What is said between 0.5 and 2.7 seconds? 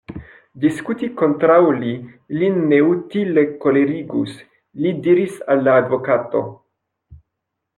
Diskuti kontraŭ li lin